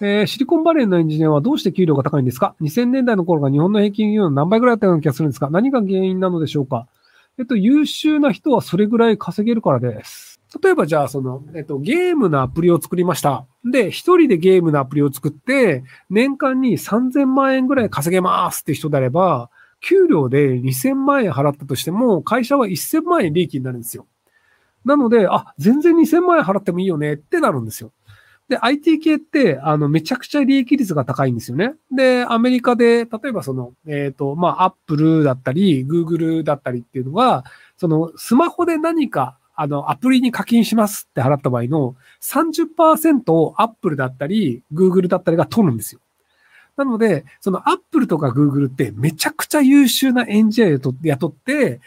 [0.00, 6.86] えー、シリコンバレーのエンジニアはどうして給料が高いんですか ?2000 年代の頃が日本の平均給料の何倍ぐらいだったような気がするんですか何が原因なのでしょうか？
[7.38, 10.40] えっと、優秀な人はそれぐらい稼げるからです。
[10.62, 13.46] 例えばじゃあ、その、えっと、ゲームのアプリを作りました。
[13.64, 19.50] で、一人でゲームのアプリを作って、年間に3000万円ぐらい稼げますって人であれば、
[19.82, 24.06] 給料で2000万円払ったとしても、会社は1000万円利益になるんですよ。
[24.86, 27.92] なので、あ、全然2000万円払ってもいいよねってなるんですよ。
[28.48, 31.74] で、IT 系って、あの、めちゃくちゃ利益率が高いんですよね。
[31.90, 37.44] で、アメリカで、例えばその、えっ、ー、と、まあ、アップルだったり、グーグルだったりっていうのは、
[37.76, 46.00] その、スマホで何か、あの、アプリに課金しますって払った場合の30%をアップルだったり、グーグルだったりが取るんですよ。
[46.76, 51.80] なので、そのアップルとかグーグルってめちゃくちゃ優秀なエンジニアを雇って、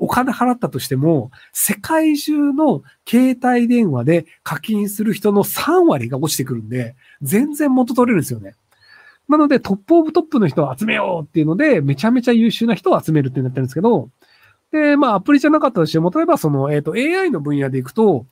[0.00, 8.54] お金払ったとしても、世界中の携帯電話で課金する人の3割が落ちてくるんで、全然元取れるんですよね。
[9.28, 14.08] なので、トップオブトップの人を集めようっていうので、めちゃめちゃ優秀な人を集めるってなってるんですけど、
[14.72, 18.26] で、まあ、アプリじゃなかったとしても、例えばその、えっ、ー、と、AI の分野でいくと、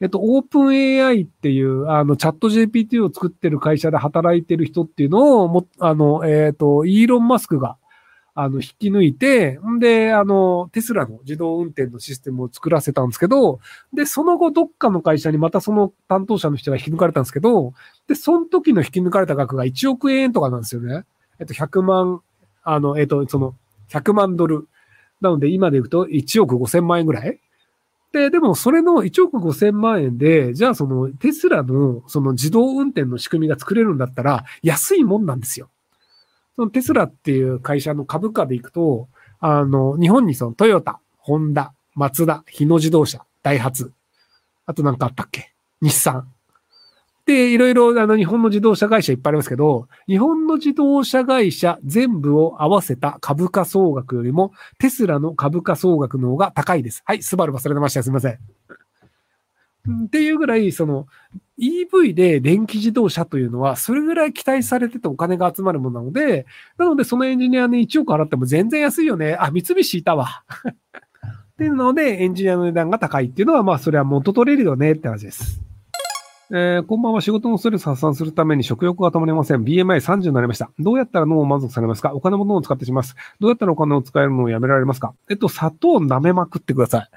[0.00, 7.77] えっと、オープン AI っていう、あの、チャット GPT を作ってる会社で働いてる人っていうのを、も、あの、えっ、ー、と、イーロン・マスクが、
[8.40, 13.58] あの、引き抜いて、んで、あの、テスラの自動運転のシステムを作らせたんですけど、
[13.92, 17.72] で、その後、どっかの会社にまたその担当者の人が引き抜かれたんですけど、
[18.06, 21.04] で、その時の引き抜かれた額が1億円とかなんですよね。
[21.40, 22.22] えっと、100万、
[22.62, 23.56] あの、えっと、その、
[23.88, 24.68] 100万ドル。
[25.20, 27.40] なので、今で言うと1億5千万円ぐらい
[28.12, 35.70] で、でもそれの1億5千万円で、じゃあそのテスラのその自動運転の仕組みが作れるんだったら安いもんなんですよ。
[36.58, 39.06] そのテスラっていう会社の株価でいくと、
[39.38, 43.92] あの、日本にそのトヨタ、ホンダ、マツダ、日野自動車、ダイハツ、
[44.66, 45.52] あとなんかあったっけ？
[45.80, 46.28] 日産。
[47.26, 57.04] で、いろいろあの日本の自動車会社いっぱいありますけど、日本の自動車会社全部を合わせた株価総額よりも、テスラの株価総額の方が高いです。
[57.06, 58.02] はい、スバル忘れてました。
[58.02, 58.38] すみません。
[60.06, 61.06] っていうぐらい、その
[61.58, 69.36] EV で電気自動車というのは、それぐらい期待されててお金が集まるものなので、なのでそのエンジニアに1億払っても全然安いよね。
[69.38, 70.44] あ、三菱いたわ。
[70.66, 75.60] っていうので、エンジニアの値段が高いっていうのは、まあ、それは元取れるよねって話です。
[76.50, 77.20] えー、こんばんは。
[77.20, 79.64] 仕事のストレス発散するために食欲が止まりません。
[79.64, 80.70] BMI30 になりました。
[80.78, 82.14] どうやったら脳を満足されますか？
[82.14, 83.16] お金も脳を使ってします。
[83.38, 85.12] どうやったらお金を使えるのをやめられますか？
[85.28, 87.10] えっと、砂糖を舐めまくってください。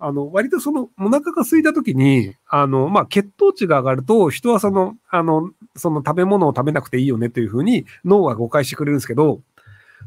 [0.00, 9.40] あの、割とその、お腹が空いた時に、あの、まあ、血糖値が上がると、人はその、あの、その食べ物を食べなくていいよねというふうに脳が誤解してくれるんですけど、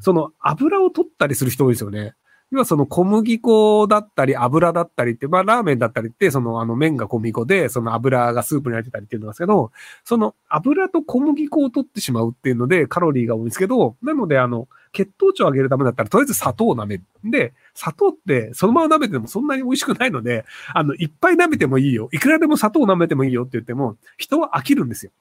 [0.01, 2.15] その油を取ったりする人多いですよね。
[2.51, 9.71] 要はその小麦粉だったり油だったりって、まあラーメンだったりって、そのあの麺が小麦粉で、その油がスープに入ってたりっていうんですけど、
[10.03, 17.03] その油と小麦粉を取ってしまうっていうのでカロリーが多いんですけど、なのであの、血糖値を上げるためだったら、とりあえず砂糖を舐める。
[17.23, 22.09] で、砂糖ってそのまま舐めてもそんなに美味しくないので、あの、いっぱい舐めてもいいよ。
[22.11, 25.11] いくらでも砂糖を舐めてもいいよって言っても、人は飽きるんですよ。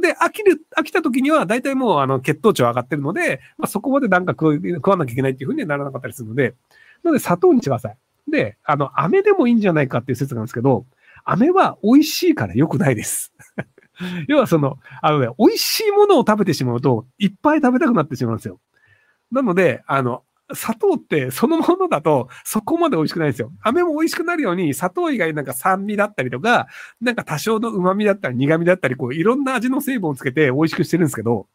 [0.00, 6.54] で、飽きる、飽きた時には大体もうあの血糖値は上がってるので、まあ、そこまでなんか食わなきゃいけないっていうふうにはならなかったりするので、
[7.02, 7.96] なので砂糖にしてください。
[8.30, 10.86] で、あの、飴でもいいんじゃないかっていう説なんですけど、
[11.24, 13.32] 飴は美味しいから良くないです。
[14.28, 18.60] 要はその、あのね、美味しいものを食べてしまうと、いっぱい食べたくなってしまうんですよ。
[19.32, 20.22] なので、あの、
[20.54, 23.52] 砂糖ってそのものだとそこまで美味しくないんですよ。
[23.60, 26.68] 飴も美味しくなるように砂糖以外なんか酸味だったりとか、
[27.00, 31.46] なんか多少の旨味だったり苦味だったり、こういろんな味の成分をつけて美味しくしてるんですけど、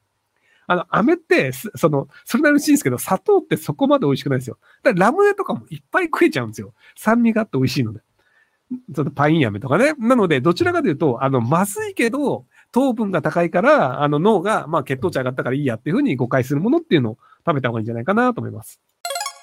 [0.67, 4.57] あの、飴って、その、それなりに美味しいんですけど、砂糖ってそこまで美味しくないですよ。
[4.81, 6.73] だからラムネとかもいっぱい食えちゃうんですよ。
[6.95, 8.01] 酸味があって美味しいので。
[8.95, 9.93] そのパイン飴とかね。
[9.99, 18.81] なので、どちらかというと、あの、まずいけど、糖分が高いから、あの、脳が、まあ、血糖値上がったからいいやっていうふうに誤解するものっていうのを食べた方がいいんじゃないかなと思います。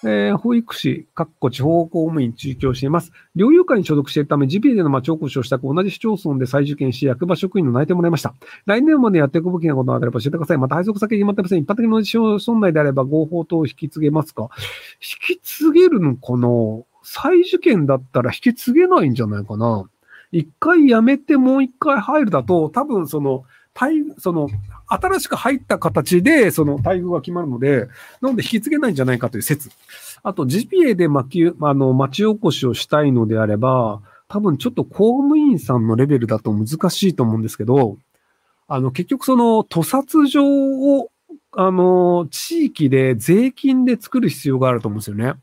[0.02, 3.12] えー、保育士、かっこ地方公務員追求しています。
[3.36, 8.34] 猟友会に所属しているため、ジビエでの町おこしをしたく、同じ市町村で再受験し、役場職員の内定もらいました。
[8.64, 10.59] 来年までやっていくべきなことがあれば教えてください。
[10.59, 11.59] また配属先決まってません。
[11.59, 14.48] 一般的な市町村内であれば合法等を引き継げますか？
[15.28, 16.48] 引き継げるのかな？
[17.03, 19.84] 再受験だったら引き継げないんじゃないかな？
[20.32, 23.44] 一回辞めてもう一回入るだと、多分その、
[24.18, 24.48] その、
[24.86, 27.88] 新しく入った形で、その待遇が決まるので、
[28.21, 29.71] なので引き継げないんじゃないかという説。
[30.22, 37.97] あと、ジピエで巻き、あの、町おこしをしたいのであれば、多分ちょっと公務員さんのレベルだと難しいと思うんですけど、
[38.68, 41.10] あの、結局その、屠殺場を、
[41.53, 45.34] あの、地域で税金で作る必要があると思うんですよね。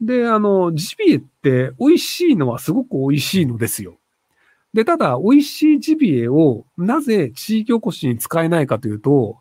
[0.00, 3.98] で、あの、ジビエって美味しいのはすごく美味しいのですよ。
[4.72, 9.38] で、ただ、美味しいジビエをなぜ地域おこしに使えないかというと、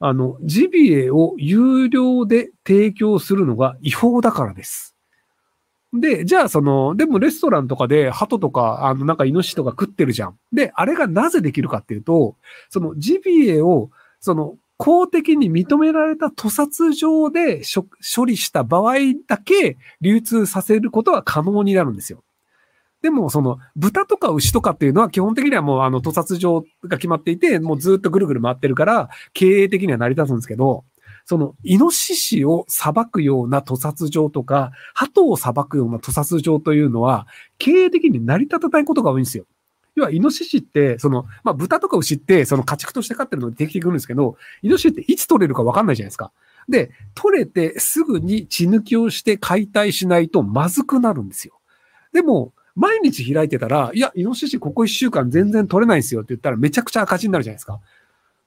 [0.00, 4.94] あの、ジビエを有料で提供するのが違法だからです。
[5.92, 10.38] で、じゃあその、でもレストランとかで鳩とか、あの、なんかイノシシとか食ってるじゃん。
[10.52, 12.36] で、あれがなぜできるかっていうと、
[12.68, 13.90] そのジビエを、
[14.20, 17.62] その、公的に認められた屠殺場で
[18.14, 18.94] 処理した場合
[19.26, 22.22] だけ流通させることは可能になるんですよ。
[23.02, 30.84] でも、その、豚とか牛とかっていうのは基本的にはもうあの、屠殺場が決まっていて、もうずっとぐるぐる回ってるから、経営的には成り立つんですけど、
[31.24, 37.26] その、イノシシを裁くような屠殺場とか、鳩を裁くような屠殺場というのは、
[37.58, 39.44] 経営的に成り立たないことが多いんですよ。
[39.98, 46.32] 要は、イノシシって、その、まあ、豚とか牛って、その家畜として飼ってるのでできてくるんですけど、イノシシっていつ取れるかわかんないじゃないですか。
[46.68, 51.58] で、取れてすぐに血抜きをして解体しないとまずくなるんですよ。
[52.12, 57.80] でも、毎日開いてたら、いや、イノシシここ一週間全然取れないんですよって言ったらめちゃくちゃ赤字になるじゃないですか。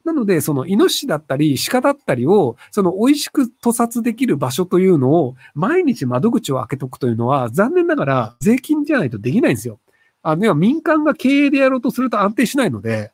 [0.03, 9.79] なので、そのイノシシだったり鹿だったりを、その美味しく屠殺できる場所というのを毎日窓口を開けとくというのは残念ながら税金じゃないとできないんですよ。
[10.23, 13.11] あの、民間が経営でやろうとすると安定しないので、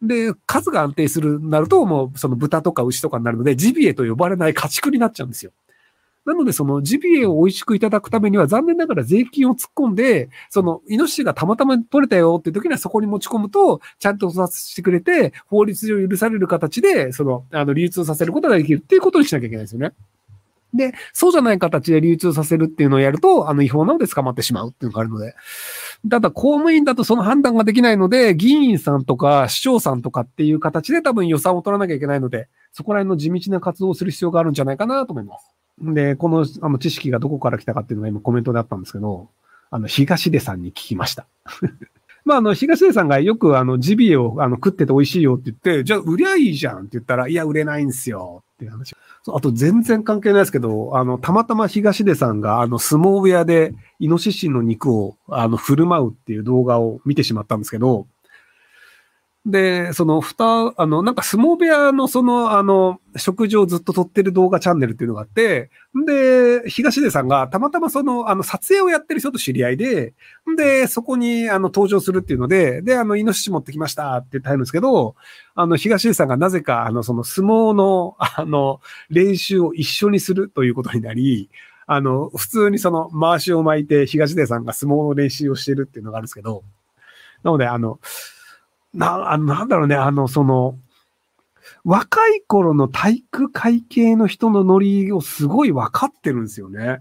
[0.00, 5.52] で、数が安定する、なるともうその豚とか牛とかになるので、ジビエと呼ばれない家畜になっちゃうんですよ。
[6.24, 19.92] なので、そのジビエを美味しくいただくためには、残念ながら税金を突っ込んで、その、イノシシがたまたま取れたよっていう時にはそこに持ち込むと、ちゃんと屠殺してくれて、法律上許される形で、その、あの、流通させることができるっていうことにしなきゃいけないですよね。
[20.74, 25.34] で、そうじゃない形で流通させるっていうのをやると、あの、違法なので捕まってしまうっていうのがあるので。
[26.10, 35.54] ただ、公務員だとその判断ができないので、議員さんとか市長さんとかっていう形で多分予算を取らなきゃいけないので、そこら辺の地道な活動をする必要があるんじゃないかなと思います。
[35.80, 39.28] で、この、あの、知識がどこから来たかっていうのが今コメントであったんですけど、
[39.70, 41.26] あの、東出さんに聞きました。
[42.24, 48.94] まあ、あの、東出さんがよく、あの、ジビエを、あの、食ってて美味しいよって言って、じゃあ、売りゃいいじゃんって言ったら、いや、売れないんですよっていう話。
[49.26, 58.06] あと、全然関係ないですけど、あの、たまたま東出さんが、あの、相撲部屋で、イノシシの肉を、あの、振る舞うっていう動画を見てしまったんですけど、
[59.46, 65.70] で、その、蓋、あの、なんか相撲部屋のその、あの、食事をずっと撮ってる動画チャンネルっていうのがあって、
[66.06, 70.14] で、東出さんがたまたまその、あの、撮影をやってる人と知り合いで、
[70.56, 75.14] で、そこに、あの、登場するっていうので、で、あの、イノシシ持ってきましたって言ってるんですけど、
[75.54, 78.80] あの、東出さんがなぜか、あの、その相撲の、あの、
[79.10, 81.50] 練習を一緒にするということになり、
[81.86, 86.64] あの、普通にその、回しを巻いて東出さんが相撲の練習をしてるっていうのがあるんですけど、
[87.42, 88.00] なので、あの、
[88.94, 90.78] な、なんだろうね、あの、その、
[91.84, 97.00] 若い頃の体育会系の人のノリをすごい分かってるんですよね。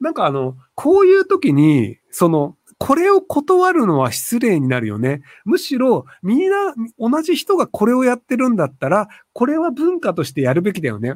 [0.00, 5.22] なんかあの、こういう時に、その、これを断るのは失礼になるよね。
[5.44, 11.14] むしろ、みんな、同じ人がこれをやってるんだったら、これは文化としてやるべきだよね。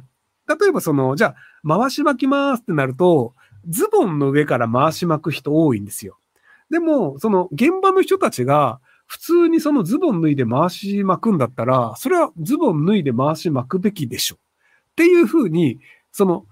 [0.49, 1.35] 例えばその、じゃ
[1.65, 3.35] あ、回し巻きますってなると、
[3.69, 6.19] ズボンの上から回し巻く人多いんですよ。
[6.71, 14.37] でも、その現場の人たちが、普通にそのズボン脱いで回し巻くんだったら、それはズボン脱いで回し巻くべきでしょ。
[14.37, 14.39] っ
[14.97, 15.81] ていうふうに、
[16.13, 16.45] その、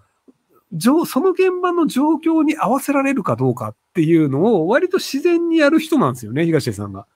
[1.07, 7.07] その現場の状況に合わせられるかどうかっていうのを割と自然にやる人なんですよね、東出さんが。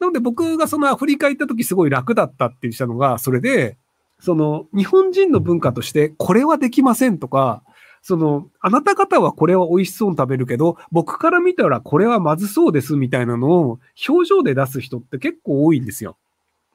[0.00, 3.76] なので僕がそのアフリカ行った時すごい楽だったって言ったのが、それで、
[4.20, 7.62] その日本人の文化としてこれはできませんとか、
[8.08, 16.16] その、あなた方はこれは美味しそうに食べるけど、僕から見たらこれはまずそうですみたいなのを表情で出す人って結構多いんですよ。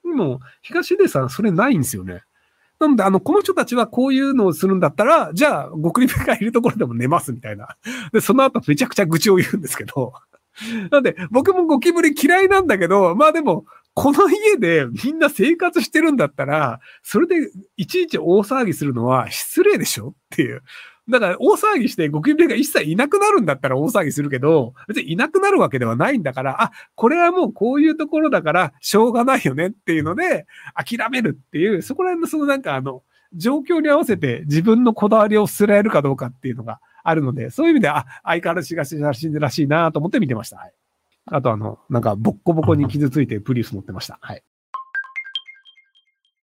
[0.03, 2.21] でも、東出さんそれないんですよね。
[2.79, 7.77] なので、あの、この人たちはこういうのをするんだったら、じゃあ、極リがいるところでも寝ますみたいな。
[8.11, 10.13] で、その後めちゃくちゃ愚痴を言うんですけど。
[10.91, 20.61] なんで、僕もゴキブリ嫌いなんだけど、まあでも、この家でみんな生活してるんだったら、それでいちいち大騒ぎするのは失礼でしょっていう。
[21.09, 30.45] だから大騒ぎしてゴキブリが一切いなくなるんだったら大騒ぎするけど、別にいなくなるわけではないんだから、あ、これはもうこういうところだからしょうがないよねっていうので、
[30.75, 33.03] 諦めるっていう、そこら辺のそのなんかあの、
[33.35, 40.57] 状況に合わせて自分のこだわりを捨てられるかどうかっていうのがあるので、そういう意味で、あ、相変わらず東らしいらしいなと思って見てました。
[40.57, 40.73] はい。
[41.25, 44.19] あとあの、なんかボッコボコに傷ついてプリウス乗ってました。
[44.21, 44.43] はい。